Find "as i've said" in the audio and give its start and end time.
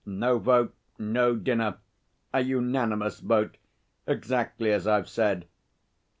4.71-5.45